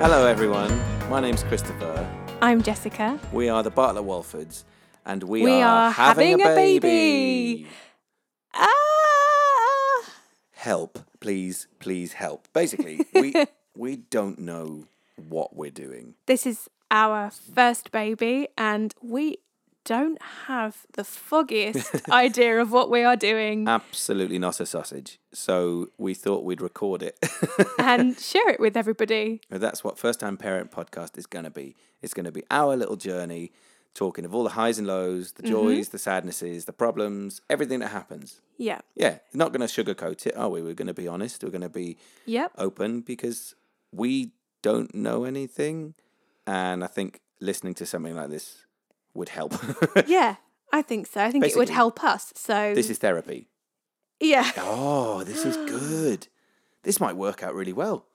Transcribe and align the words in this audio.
Hello, 0.00 0.26
everyone. 0.26 0.70
My 1.10 1.20
name's 1.20 1.42
Christopher. 1.42 2.08
I'm 2.40 2.62
Jessica. 2.62 3.20
We 3.32 3.50
are 3.50 3.62
the 3.62 3.70
Bartlett 3.70 4.04
Walfords, 4.04 4.64
and 5.04 5.22
we, 5.22 5.42
We 5.42 5.60
are, 5.60 5.88
are 5.88 5.90
having, 5.90 6.38
having 6.38 6.46
a 6.46 6.54
baby. 6.54 6.78
baby. 6.80 7.66
Ah! 8.54 10.10
Help, 10.52 11.00
please, 11.20 11.68
please 11.80 12.14
help. 12.14 12.48
Basically, 12.54 13.04
we 13.14 13.34
we 13.76 13.96
don't 13.96 14.38
know 14.38 14.84
what 15.28 15.54
we're 15.54 15.70
doing. 15.70 16.14
This 16.24 16.46
is 16.46 16.70
our 16.90 17.30
first 17.30 17.90
baby, 17.92 18.48
and 18.56 18.94
we 19.02 19.36
don't 19.84 20.20
have 20.46 20.86
the 20.92 21.04
foggiest 21.28 22.08
idea 22.10 22.60
of 22.60 22.72
what 22.72 22.90
we 22.90 23.02
are 23.02 23.16
doing 23.16 23.68
Absolutely 23.68 24.38
not 24.38 24.60
a 24.60 24.66
sausage. 24.66 25.18
So 25.32 25.88
we 25.98 26.14
thought 26.14 26.44
we'd 26.44 26.60
record 26.60 27.02
it. 27.02 27.18
and 27.78 28.18
share 28.20 28.48
it 28.50 28.60
with 28.60 28.76
everybody. 28.76 29.40
That's 29.48 29.82
what 29.84 29.98
First 29.98 30.20
Time 30.20 30.36
Parent 30.36 30.70
Podcast 30.70 31.16
is 31.18 31.26
going 31.26 31.44
to 31.44 31.50
be. 31.50 31.76
It's 32.02 32.14
going 32.14 32.24
to 32.24 32.32
be 32.32 32.42
our 32.50 32.76
little 32.76 32.96
journey, 32.96 33.52
talking 33.94 34.24
of 34.24 34.34
all 34.34 34.44
the 34.44 34.50
highs 34.50 34.78
and 34.78 34.86
lows, 34.86 35.32
the 35.32 35.42
mm-hmm. 35.42 35.52
joys, 35.52 35.88
the 35.90 35.98
sadnesses, 35.98 36.64
the 36.64 36.72
problems, 36.72 37.40
everything 37.50 37.80
that 37.80 37.88
happens. 37.88 38.40
Yeah. 38.56 38.80
Yeah, 38.94 39.18
not 39.32 39.52
going 39.52 39.66
to 39.66 39.84
sugarcoat 39.84 40.26
it, 40.26 40.36
are 40.36 40.48
we? 40.48 40.62
We're 40.62 40.74
going 40.74 40.88
to 40.88 40.94
be 40.94 41.08
honest. 41.08 41.42
We're 41.44 41.50
going 41.50 41.60
to 41.62 41.68
be 41.68 41.96
Yep. 42.26 42.52
open 42.58 43.00
because 43.00 43.54
we 43.92 44.32
don't 44.62 44.94
know 44.94 45.24
anything. 45.24 45.94
And 46.46 46.82
I 46.82 46.86
think 46.86 47.20
listening 47.40 47.74
to 47.74 47.86
something 47.86 48.14
like 48.14 48.30
this 48.30 48.64
would 49.14 49.28
help. 49.30 49.54
Yeah. 50.06 50.36
I 50.72 50.82
think 50.82 51.06
so. 51.08 51.20
I 51.24 51.30
think 51.32 51.44
it 51.44 51.56
would 51.56 51.68
help 51.68 52.04
us. 52.04 52.32
So 52.36 52.74
this 52.74 52.90
is 52.90 52.98
therapy. 52.98 53.48
yeah, 54.20 54.50
Oh, 54.58 55.24
this 55.24 55.44
is 55.44 55.56
good. 55.68 56.28
This 56.84 57.00
might 57.00 57.16
work 57.16 57.42
out 57.42 57.54
really 57.54 57.72
well. 57.72 58.06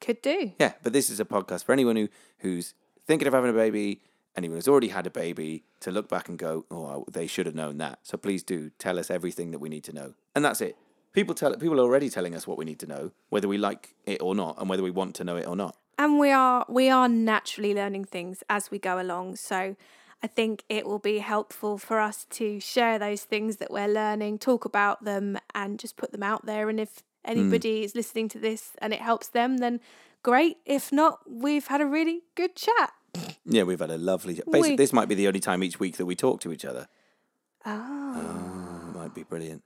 could 0.00 0.20
do. 0.20 0.52
Yeah, 0.60 0.72
but 0.82 0.92
this 0.92 1.08
is 1.08 1.20
a 1.20 1.24
podcast 1.24 1.64
for 1.64 1.72
anyone 1.72 1.96
who, 1.96 2.08
who's 2.40 2.74
thinking 3.06 3.26
of 3.26 3.32
having 3.34 3.48
a 3.50 3.54
baby, 3.54 4.02
anyone 4.36 4.58
who's 4.58 4.68
already 4.68 4.88
had 4.88 5.06
a 5.06 5.10
baby, 5.10 5.64
to 5.80 5.90
look 5.90 6.06
back 6.08 6.28
and 6.28 6.38
go, 6.38 6.66
oh, 6.70 7.06
they 7.10 7.26
should 7.26 7.46
have 7.46 7.54
known 7.54 7.78
that. 7.78 8.00
So 8.02 8.18
please 8.18 8.42
do 8.42 8.70
tell 8.78 8.98
us 8.98 9.10
everything 9.10 9.50
that 9.52 9.58
we 9.58 9.70
need 9.70 9.84
to 9.84 9.92
know. 9.94 10.12
And 10.34 10.44
that's 10.44 10.60
it. 10.60 10.76
People 11.14 11.34
tell 11.34 11.56
people 11.56 11.80
are 11.80 11.84
already 11.84 12.10
telling 12.10 12.34
us 12.34 12.46
what 12.46 12.58
we 12.58 12.66
need 12.66 12.78
to 12.80 12.86
know, 12.86 13.10
whether 13.30 13.48
we 13.48 13.56
like 13.56 13.94
it 14.04 14.20
or 14.20 14.34
not, 14.34 14.60
and 14.60 14.68
whether 14.68 14.82
we 14.82 14.90
want 14.90 15.14
to 15.14 15.24
know 15.24 15.36
it 15.36 15.46
or 15.46 15.56
not. 15.56 15.74
And 15.96 16.18
we 16.18 16.30
are 16.30 16.66
we 16.68 16.90
are 16.90 17.08
naturally 17.08 17.72
learning 17.72 18.04
things 18.04 18.42
as 18.50 18.70
we 18.70 18.78
go 18.78 19.00
along. 19.00 19.36
So 19.36 19.76
I 20.22 20.26
think 20.26 20.64
it 20.68 20.86
will 20.86 20.98
be 20.98 21.18
helpful 21.18 21.78
for 21.78 22.00
us 22.00 22.24
to 22.30 22.58
share 22.58 22.98
those 22.98 23.24
things 23.24 23.56
that 23.56 23.70
we're 23.70 23.88
learning, 23.88 24.38
talk 24.38 24.64
about 24.64 25.04
them 25.04 25.38
and 25.54 25.78
just 25.78 25.96
put 25.96 26.12
them 26.12 26.22
out 26.22 26.46
there. 26.46 26.68
And 26.68 26.80
if 26.80 27.02
hmm. 27.24 27.32
anybody 27.32 27.84
is 27.84 27.94
listening 27.94 28.28
to 28.30 28.38
this 28.38 28.72
and 28.78 28.92
it 28.92 29.00
helps 29.00 29.28
them, 29.28 29.58
then 29.58 29.80
great. 30.22 30.56
If 30.64 30.90
not, 30.90 31.20
we've 31.28 31.66
had 31.66 31.80
a 31.80 31.86
really 31.86 32.22
good 32.34 32.56
chat. 32.56 32.92
Yeah, 33.44 33.62
we've 33.62 33.80
had 33.80 33.90
a 33.90 33.98
lovely. 33.98 34.34
Basically, 34.34 34.70
We- 34.70 34.76
this 34.76 34.92
might 34.92 35.08
be 35.08 35.14
the 35.14 35.28
only 35.28 35.40
time 35.40 35.62
each 35.62 35.78
week 35.78 35.96
that 35.96 36.06
we 36.06 36.16
talk 36.16 36.40
to 36.40 36.52
each 36.52 36.64
other. 36.64 36.88
Oh. 37.64 38.14
Oh, 38.16 38.88
it 38.90 38.96
might 38.96 39.14
be 39.14 39.22
brilliant. 39.22 39.62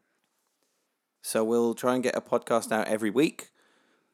So 1.23 1.45
we'll 1.45 1.75
try 1.75 1.95
and 1.95 2.03
get 2.03 2.17
a 2.17 2.21
podcast 2.21 2.73
out 2.73 2.89
every 2.89 3.11
week. 3.11 3.51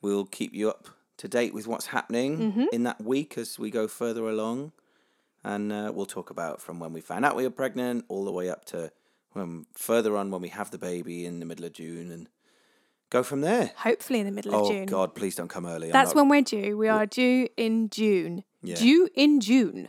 We'll 0.02 0.26
keep 0.26 0.52
you 0.52 0.68
up 0.68 0.88
to 1.18 1.28
date 1.28 1.54
with 1.54 1.66
what's 1.66 1.86
happening 1.86 2.38
mm-hmm. 2.38 2.64
in 2.72 2.82
that 2.82 3.02
week 3.02 3.38
as 3.38 3.58
we 3.58 3.70
go 3.70 3.88
further 3.88 4.28
along, 4.28 4.72
and 5.46 5.72
uh, 5.72 5.92
we'll 5.94 6.06
talk 6.06 6.30
about 6.30 6.60
from 6.60 6.80
when 6.80 6.92
we 6.92 7.00
found 7.00 7.24
out 7.24 7.36
we 7.36 7.44
were 7.44 7.50
pregnant 7.62 8.04
all 8.08 8.24
the 8.24 8.32
way 8.32 8.50
up 8.50 8.64
to 8.66 8.90
when 9.32 9.66
further 9.74 10.16
on 10.16 10.30
when 10.30 10.42
we 10.42 10.48
have 10.48 10.70
the 10.70 10.78
baby 10.78 11.24
in 11.24 11.40
the 11.40 11.46
middle 11.46 11.64
of 11.64 11.72
June 11.72 12.10
and 12.10 12.28
go 13.10 13.22
from 13.22 13.40
there. 13.42 13.70
Hopefully 13.76 14.18
in 14.20 14.26
the 14.26 14.32
middle 14.32 14.54
of 14.54 14.62
Oh 14.62 14.70
June. 14.72 14.82
Oh 14.82 14.86
God, 14.86 15.14
please 15.14 15.34
don't 15.36 15.48
come 15.48 15.66
early. 15.66 15.90
That's 15.90 16.08
not- 16.14 16.16
when 16.16 16.28
we're 16.28 16.42
due. 16.42 16.76
We 16.76 16.88
are 16.88 17.06
due 17.06 17.48
in 17.56 17.88
June. 17.90 18.44
Yeah. 18.62 18.74
Due 18.76 19.08
in 19.14 19.40
June. 19.40 19.88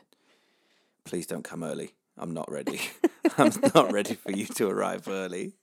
Please 1.06 1.25
don't 1.25 1.44
come 1.44 1.63
early. 1.63 1.94
I'm 2.18 2.34
not 2.34 2.51
ready. 2.51 2.81
I'm 3.38 3.51
not 3.74 3.91
ready 3.91 4.16
for 4.16 4.31
you 4.31 4.45
to 4.45 4.68
arrive 4.69 5.07
early. 5.07 5.53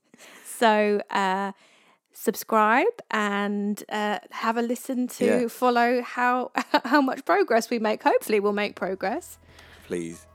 So 0.46 1.00
uh, 1.10 1.52
subscribe 2.12 2.86
and 3.10 3.82
uh, 3.90 4.18
have 4.30 4.56
a 4.56 4.62
listen 4.62 5.06
to 5.18 5.24
Yeah. 5.24 5.48
follow 5.48 6.02
how 6.02 6.50
how 6.84 7.00
much 7.00 7.24
progress 7.24 7.70
we 7.70 7.78
make. 7.78 8.02
Hopefully, 8.02 8.40
we'll 8.40 8.52
make 8.64 8.74
progress. 8.76 9.38
Please 9.86 10.26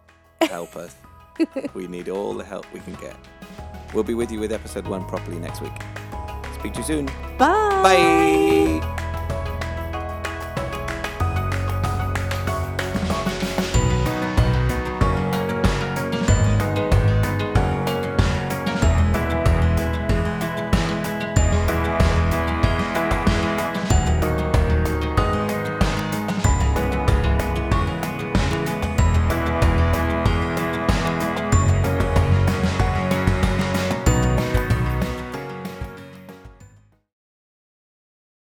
help 0.41 0.75
us. 0.75 0.95
we 1.73 1.87
need 1.87 2.09
all 2.09 2.33
the 2.33 2.43
help 2.43 2.71
we 2.73 2.79
can 2.81 2.93
get. 2.95 3.15
We'll 3.93 4.03
be 4.03 4.13
with 4.13 4.31
you 4.31 4.39
with 4.39 4.51
episode 4.51 4.87
one 4.87 5.05
properly 5.05 5.39
next 5.39 5.61
week. 5.61 5.71
Speak 6.59 6.73
to 6.73 6.79
you 6.79 6.85
soon. 6.85 7.05
Bye. 7.37 7.81
Bye. 7.83 8.48